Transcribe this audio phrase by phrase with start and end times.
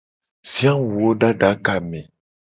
[0.51, 1.99] Zi awuwo do adaka me.